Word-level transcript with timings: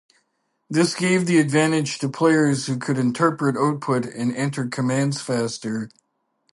This 0.67 0.95
gave 0.95 1.27
the 1.27 1.37
advantage 1.37 1.99
to 1.99 2.09
players 2.09 2.65
who 2.65 2.79
could 2.79 2.97
interpret 2.97 3.55
output 3.55 4.07
and 4.07 4.35
enter 4.35 4.67
commands 4.67 5.21
faster. 5.21 5.91